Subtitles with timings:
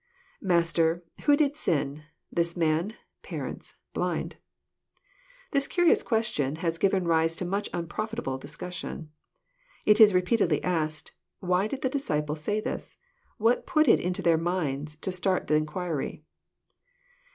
[0.43, 2.95] JiMaster, who did sin, this man,.
[3.21, 3.75] .parents,..
[3.93, 4.39] blind f]
[5.51, 9.11] Th is curious question has given rise to much unprofitable discussion.
[9.85, 11.11] It is repeatedly asked,—
[11.51, 12.97] Why did the disciple say this?
[13.37, 16.23] What put it into their minds to start the inquiry?